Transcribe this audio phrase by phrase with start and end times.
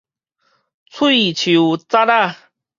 [0.89, 1.35] 喙鬚
[1.77, 2.35] 節仔